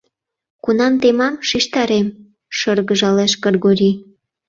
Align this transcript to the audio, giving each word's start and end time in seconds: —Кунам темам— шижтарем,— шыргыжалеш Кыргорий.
—Кунам 0.63 0.93
темам— 1.01 1.35
шижтарем,— 1.47 2.07
шыргыжалеш 2.57 3.33
Кыргорий. 3.43 3.95